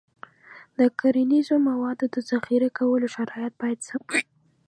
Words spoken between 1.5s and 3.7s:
موادو د ذخیره کولو شرایط